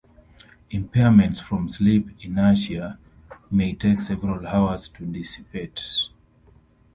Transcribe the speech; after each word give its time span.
Impairment 0.71 1.37
from 1.37 1.69
sleep 1.69 2.09
inertia 2.25 2.97
may 3.51 3.71
take 3.75 3.99
several 4.01 4.47
hours 4.47 4.87
to 4.89 5.05
dissipate. 5.05 5.79